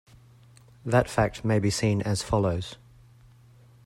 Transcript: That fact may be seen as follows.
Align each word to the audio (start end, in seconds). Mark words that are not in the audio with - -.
That 0.83 1.07
fact 1.07 1.45
may 1.45 1.59
be 1.59 1.69
seen 1.69 2.01
as 2.01 2.23
follows. 2.23 2.77